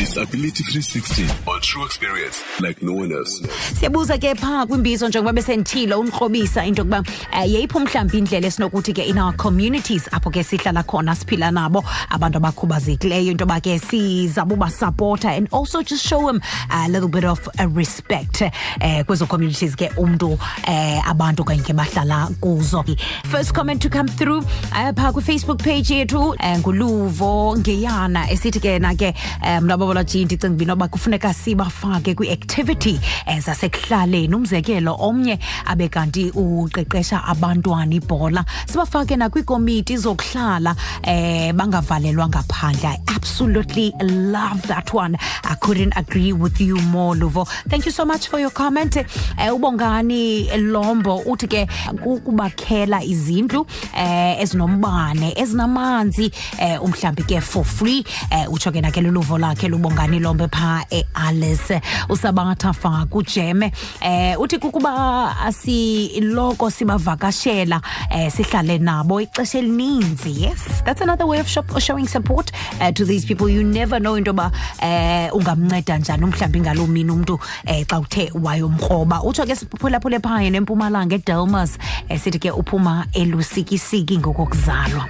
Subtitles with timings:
[0.00, 3.42] Disability 360 or true experience like no one else.
[3.80, 7.04] siyabuza ke phaa kwimbizo njengoba besendithile umkrobisa into yokuba um
[7.46, 12.38] yeyipho mhlawumbi indlela esinokuthi ke in our communities apho ke sihlala khona siphila nabo abantu
[12.38, 16.40] abakhubazekileyo into yoba ke sizabe ubasapota and also just show them
[16.70, 21.72] a little bit of uh, respect um kwezo communities ke umntu um abantu okanye ke
[21.72, 22.84] bahlala kuzo
[23.30, 24.38] first comment to come through
[24.72, 29.14] uh, phaa kwifacebook page yethu nguluvo ngeyana esithi ke na ke
[29.46, 33.00] um mna babolaji ndicinga uba inoba kufuneka sibafake kwi-activity
[33.38, 38.44] zasekuhlaleni umzekelo omnye abe kanti uqeqesha abantwana ibhola.
[38.66, 42.88] Sibafake nakwiikomiti zokuhlala um bangavalelwa ngaphandle.
[42.88, 45.16] I absolutely love that one.
[45.44, 47.46] I couldn't agree with you more luvo.
[47.68, 48.96] Thank you so much for your comment.
[48.96, 51.66] Um ubongani lombo uthi ke
[52.02, 58.04] kukubakhela izindlu um ezinombane ezinamanzi um umhlawumbi ke for free.
[58.30, 61.80] Um utsho ke nakhe luluvo lakhe lubongani lombe phaa ealice.
[62.08, 67.80] Usabatha fa kujeme um uthi kukuba asiloko sibavakashela
[68.14, 70.82] um sihlale nabo ixesha elininzi yes?
[70.84, 73.48] That's another way of shop, showing support uh, to these people.
[73.48, 78.30] You never know into yoba um ungamnceda njani umhlawumbi ngaloo mini umntu um xa uthe
[78.34, 81.78] wayomkroba utsho ke siphulaphule phaya nempumalanga edelmas
[82.10, 85.08] um sithi ke uphuma elusikisiki ngokokuzalwa.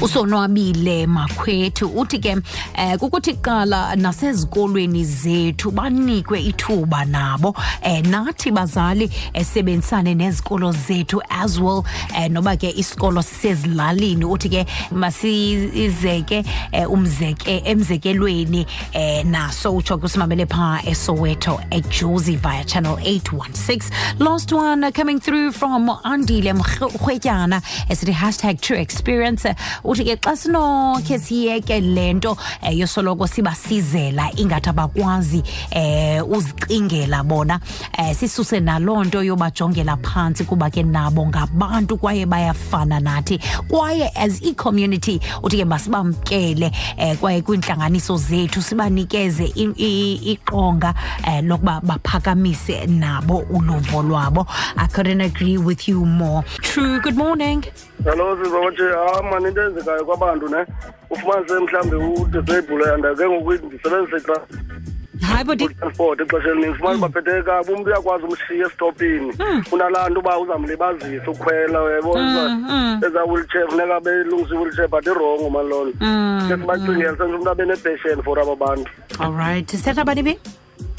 [0.00, 1.86] Usonwabile makhwethu.
[1.88, 2.36] Uthi ke
[2.74, 11.58] eh kukuthi qala nasezikolweni zethu banikwe ithuba nabo eh nathi bazali esebenzisane nezikolo zethu as
[11.58, 11.84] well
[12.16, 14.24] eh noba ke isikolo sisezilalini.
[14.24, 19.74] Uthi ke masizeke eh, umzeke emzekelweni eh naso.
[19.76, 26.52] Utsho ke usimamele phaa esoweto ejozi via channel 816 last one coming through from andile
[26.52, 29.53] mrhwetyana esithi hashtag true experience
[29.84, 35.42] uthi ke xa sinokhe siyeke le nto um yosoloko sibasizela ingathi abakwazi
[35.76, 37.60] um uzicingela bona
[37.98, 43.38] um sisuse naloo nto yobajongela phantsi kuba ke nabo ngabantu kwaye bayafana nathi.
[43.68, 50.94] Kwaye as i-community uthi ke masibamkele um kwaye kwiintlanganiso zethu sibanikeze i- i- iqonga
[51.26, 54.46] um lokuba baphakamise nabo uluvo lwabo.
[54.76, 56.42] I couldn't agree with you more.
[56.74, 57.62] True good morning.
[58.02, 60.60] Hello sizokuthi ah man into enzekayo kwabantu ne?
[61.10, 64.32] Ufumanise mhlambe udisable and uh, ke ngoku ndisebenzise
[65.20, 67.00] hayi transport ixesha elininzi ufumane hmm.
[67.00, 69.62] baphethe kabi umntu uyakwazi umshiya estopini hmm.
[69.72, 72.48] unalaa nto uba uzamlibazisa ukhwela uyayibona?
[72.48, 75.98] Hmm, eza wheelchair funeka belungisa i-wheelchair but irongo mani loo nto.
[76.48, 78.90] Ke sibacingele senze umntu abe nepatient for aba bantu.
[79.20, 79.68] all right.
[79.68, 80.38] Setha banibi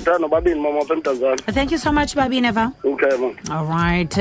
[0.06, 2.72] ndano babini mama apha emdanzane thank you so much babi neva.
[2.84, 4.14] Okay man all right.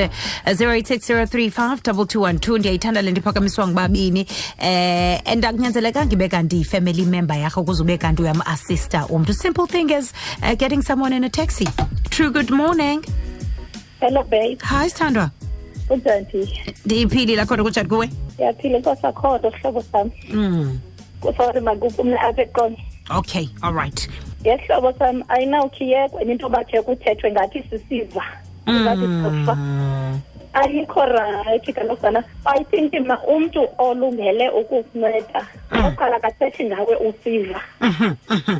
[0.54, 4.26] Zero eight six zero three five double two one two ndiyayithanda le nto iphakamiswa ngubabini.
[4.58, 9.90] Eh and akunyanzelekanga ibe kanti yi-family member yakho ukuze ube kanti uyam-assista umntu simple thing
[9.90, 10.12] is
[10.42, 11.66] uh, getting someone in a taxi.
[12.10, 13.04] True good morning.
[14.00, 14.58] Hello babe.
[14.62, 15.30] hi sithandwa
[15.90, 16.26] Unjani?
[16.86, 18.10] ndiyiphilile khona kunjani kuwe?
[18.38, 20.12] Yaphila inkosi akhodo sihlobo sami.
[20.32, 20.78] mm.
[21.36, 22.76] Sorry makuphumla apha eqolo.
[23.10, 24.08] okay all right
[24.44, 28.24] Yesihlobo sami ayinawukhiyekwe into bakhe kuthethwe ngathi sisiva.
[28.68, 30.20] Ngathi mm.
[30.54, 32.24] Ayikho right kaloku sana.
[32.46, 35.46] I think ma umuntu olungele ukukunceda.
[35.72, 37.60] Oqala kathethi ngawe usiva.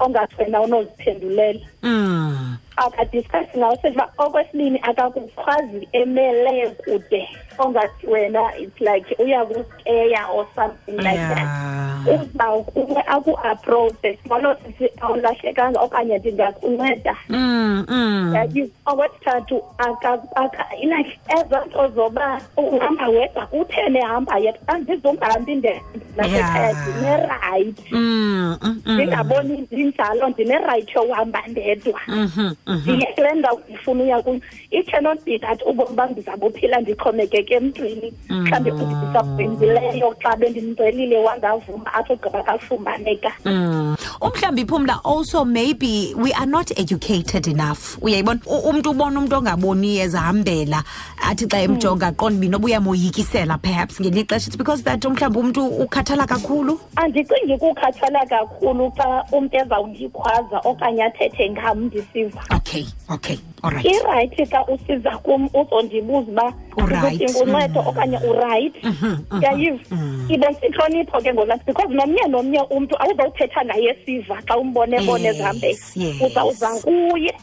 [0.00, 1.60] Ongathwena unoziphendulela.
[1.82, 2.58] Mm.
[2.76, 7.28] akadiskasi ngawo sethi okwesibini akakukhwazi emele kude
[7.62, 11.38] ongathi wena it's like uyakuskeya or something like that.
[11.38, 14.18] Yeah uzawukuwe aku-approache
[14.78, 17.16] sithi awulahlekanga okanye ndingakunceda.
[18.86, 19.62] Okwesithathu
[20.82, 24.38] like ezaa nto zoba uhamba wedwa kuthene hamba
[26.16, 26.88] nasekhaya Yeah.
[26.88, 28.94] ndinerayithi mm, mm, mm.
[28.94, 32.00] ndingaboni ndinjalo ndinerayithi yokuhamba ndedwa.
[32.08, 32.50] Mhm.
[32.66, 32.92] Mhm.
[32.92, 34.40] ndiye kule ndawo ndifuna uya kuyo.
[34.70, 38.12] It cannot be that ubomi bam ndizabuphila ndixhomekeke emntwini.
[38.28, 43.32] Mhlawumbi undisabhenzileyo xa bendimcelile wangavuma athi ugqiba kafumaneka.
[43.44, 43.96] Mm.
[44.20, 47.98] umhlawumbi phumla also maybe we are not educated enough.
[48.00, 48.40] Uyayibona?
[48.46, 50.82] Umntu ubona umntu ongaboniyo ezihambela
[51.30, 54.48] athi xa emjonga aqonda uba noba uyamoyikisela perhaps ngelinye ixesha.
[54.48, 56.78] It's because that umhlawumbi umntu ukhathala kakhulu.
[56.96, 62.42] Andicingi kukhathala kakhulu xa umntu ezawundikhwaza okanye athethe ngam ndisiva.
[62.50, 64.30] Okay okay okay right.
[64.30, 67.14] Irayithi xa usiza kum uzondibuza uba Uright.
[67.14, 68.80] udinga uncedo okanye urayithi
[69.40, 69.78] yayiva
[70.28, 75.24] ibe sihlonipho ke ngolaa because nomnye nomnye umntu awuzawuthetha naye siva xa umbone bone
[75.96, 77.34] Yes, uzawuza kuye.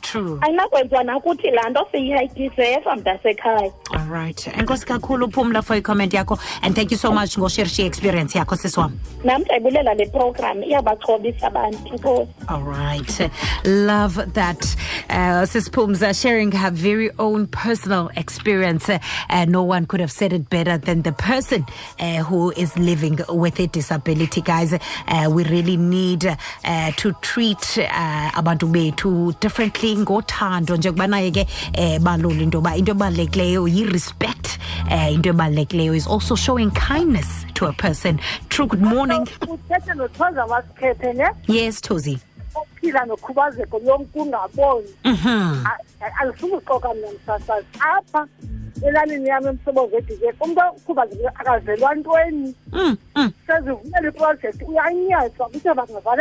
[0.41, 6.75] Ayinakwenziwa nakuthi laa nto siyihayikiseva mntasekhaya all right enkosi kakhulu uphumla for icomment yakho and
[6.75, 8.91] thank you so much ngosherishe i-experience yakho sisiwam
[9.23, 13.29] nam ndiyayibulela le program iyabaxhobisa abantu nkosi All right.
[13.65, 14.75] Love that.
[15.09, 18.89] Uh, Sis Pumza sharing her very own personal experience.
[18.89, 21.65] Uh, no one could have said it better than the person
[21.99, 24.73] uh, who is living with a disability, guys.
[25.07, 31.99] Uh, we really need uh, to treat uh, abantu bethu differently ngothando njengobana ke eh
[31.99, 34.57] balula into yoba into ebalulekileyo yi-respect
[34.91, 38.19] uh, into ebalulekileyo is also showing kindness to a person.
[38.49, 39.27] True good morning.
[39.47, 41.27] Uthethe nothoza wasikhethe ne?
[41.47, 42.19] Yes tozi
[42.55, 43.79] ophila nokhubazeko
[44.19, 44.87] ungaboni.
[45.05, 45.65] Mhm.
[46.57, 47.67] uxoka mna msasazi.
[47.79, 48.27] Apha
[48.87, 52.55] elalini yam emsebenzi umntu okhubazekile akazelwa ntweni.
[52.71, 54.65] Mm, mm, sezivumela iprojekthi
[55.45, 55.73] kuthe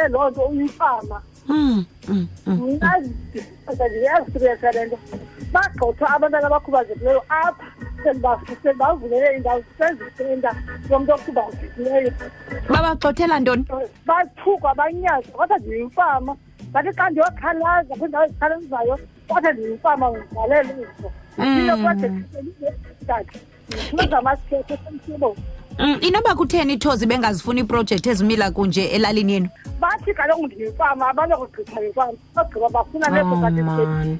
[0.09, 2.55] loo nto uyifama mm, mm, mm.
[2.55, 2.95] mna
[3.75, 4.99] ndiyaziexperiensa le nto
[5.53, 7.67] bagxothwa abantwana abakhubazekileyo apha
[8.63, 10.55] selibavulele indawo sezisenta
[10.91, 12.13] yomntu okhubazekileyo
[12.69, 13.65] babagxothela ntoni?
[14.07, 16.37] Bathukwa banyatswa kodwa ndiyimfama
[16.71, 18.99] ngathi xa ndiyokhalaza kwiindawo ezikhalazayo
[19.29, 21.11] kodwa ndiyimfama ndivalele izo
[21.59, 22.25] ilo projekthi
[23.69, 25.37] ndifuna amasikhethe semsibo.
[25.79, 29.49] Mm, inoba kutheni ithozi bengazifuni iiprojekthi ezimila kunje elalini yenu?
[30.11, 34.19] Bathi kaloku ndiyimfama abanokugqitha yimfama bagqiba bafuna leso kati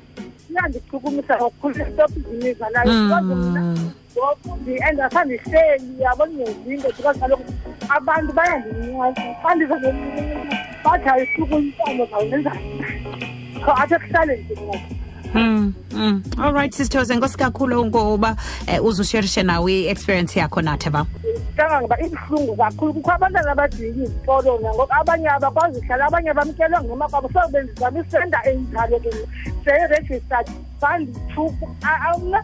[0.51, 3.77] iyandichukumisa kakhulu istopizimiza nayo because mna
[4.13, 7.45] ngoku ndiendasa ndihleli yabona ngezinto because kaloku
[7.89, 12.07] abantu bayandincasa xa ndiza nomntu bathi ayisuku imfama
[13.65, 15.01] so athi ekuhlaleni ndinaa
[15.35, 16.23] Mm, mm.
[16.43, 18.37] all right sisithoze nkosi kakhulu ngoba
[18.79, 21.07] um uzusherishe nawe i-experience yakho nathi ba
[21.61, 27.29] kangangoba ibuhlungu kakhulu kukho abantwana abadinga izikolo nangoku abanye abakwazi uhlala abanye bamkelwe ngoma kwabo
[27.33, 29.11] so bendizama isenta enjalo ke
[29.65, 30.49] seyiregistered
[30.81, 31.67] bandithuku
[32.25, 32.41] mna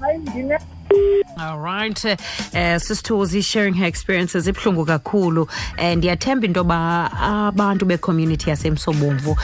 [0.00, 0.56] hayi ndine
[1.38, 4.46] all right uh, sisithozi sharing her experiences.
[4.46, 5.48] Ibuhlungu kakhulu.
[5.78, 7.10] Um ndiyathemba into yoba
[7.46, 9.36] abantu becommunity yasemsobomvu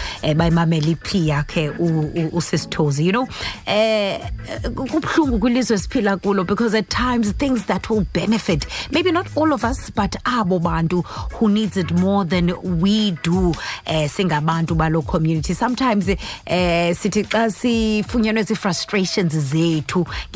[1.28, 3.28] yakhe u- u- usisithozi you know?
[3.66, 9.52] Um kubuhlungu kwilizwe esiphila kulo because at times things that will benefit maybe not all
[9.52, 11.02] of us but abo bantu
[11.32, 13.54] who needs it more than we do
[13.86, 15.54] um singabantu balo community.
[15.54, 16.14] Sometimes um
[16.94, 18.44] sithi xa sifunyenwe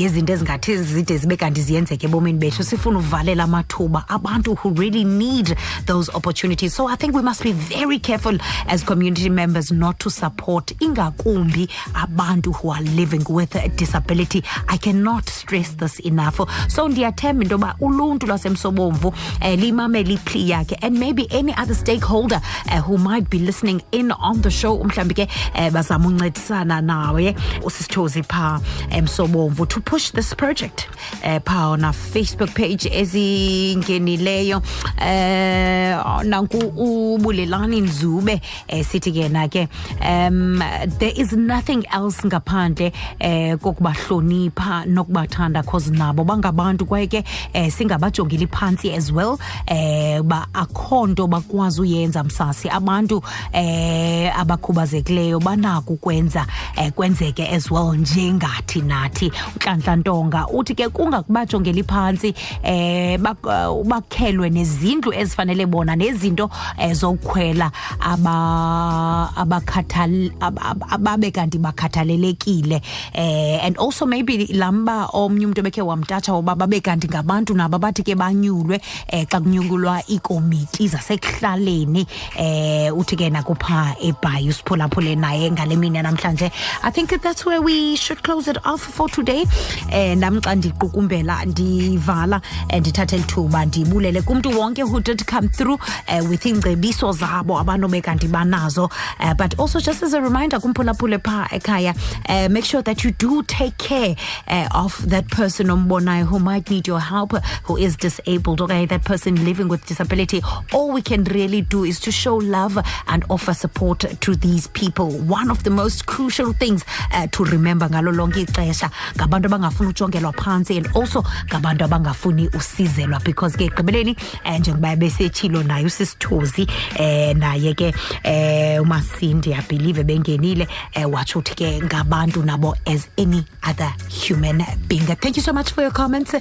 [0.01, 5.57] ngezinto ezingathi zide zibe kanti ziyenzeka ebomini bethu sifuna uvalela amathuba abantu who really need
[5.87, 6.75] those opportunities.
[6.75, 11.69] So i think we must be very careful as community members not to support ingakumbi
[11.95, 14.43] abantu who are living with a disability.
[14.69, 16.37] I cannot stress this enough.
[16.69, 22.41] So ndiyathemba into yoba uluntu lwasemsobomvu um limamele iplea yakhe and maybe any other stakeholder
[22.67, 27.37] uh, who might be listening in on the show mhlawumbi ke um bazama uncedisana nawe
[27.63, 28.61] usisithozi phaa
[28.91, 30.90] emsobomvu to push this project
[31.25, 34.63] um phaa ona facebook page ezingenileyo
[34.99, 38.41] eh nanku ubulelani nzube
[38.73, 39.69] um sithi ke na ke
[40.01, 40.63] um
[40.99, 48.47] there is nothing else ngaphandle eh kokubahlonipha nokubathanda cause nabo bangabantu kwaye ke eh, singabajongeli
[48.47, 52.69] phantsi as well eh ba akho nto bakwazi uyenza msasi.
[52.69, 59.33] Abantu eh abakhubazekileyo banako ukwenza eh, kwenzeke as well njengathi nathi.
[59.55, 62.35] Untlantlantonga uthi ke kungakubajongeli phantsi
[62.65, 67.71] um bakhelwe nezindlu ezifanele bona nezinto um zokukhwela
[68.01, 72.83] aba- abakhathal- ab- ab- ababe kanti bakhathalelekile.
[73.15, 78.03] Um and also maybe lamba omnye umntu ebekhe wamtatsha uba babe kanti ngabantu nabo bathi
[78.03, 78.81] ke banyulwe
[79.13, 82.07] um xa kunyulwa iikomiti zasekuhlaleni.
[82.39, 86.51] Um uthi ke nakupha ebhayi usiphulaphule naye ngale mini yanamhlanje.
[86.83, 89.45] I think that's where we should close it off for today.
[89.93, 90.41] Um nam
[90.81, 92.41] xa ndiqukumbela ndivala
[92.73, 98.01] um ndithathe lithuba ndibulele kumntu wonke who did come through uh, with iingcebiso zabo abanobe
[98.01, 98.85] kanti banazo
[99.21, 101.95] uh, but also just as a reminder kumphulaphule phaa ekhaya
[102.29, 104.17] uh, make sure that you do take care
[104.49, 107.33] uh, of that person ombonayo who might need your help
[107.65, 110.43] who is disabled okanye that person living with disability.
[110.73, 115.11] All we can really do is to show love and offer support to these people.
[115.11, 120.33] One of the most crucial things uh, to remember ngalo lonke ixesha ngabantu abangafuni ujongelwa
[120.33, 126.67] phantsi phantsi and also ngabantu abangafuni usizelwa because ke ekugqibeleni um njengoba besetshilo naye usisithozi
[126.99, 133.45] um naye ke um umasindi abhelieve bengenile um watsho uthi ke ngabantu nabo as any
[133.63, 135.07] other human being.
[135.07, 136.35] Thank you so much for your comments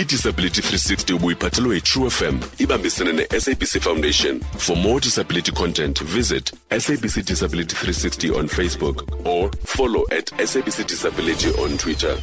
[0.00, 4.40] idisability 360 ubuyiphathelwe yiTru FM ibambisene ne-sabc foundation.
[4.58, 11.48] For more disability content visit sabc disability 360 on facebook or follow at sabc disability
[11.64, 12.16] on twitter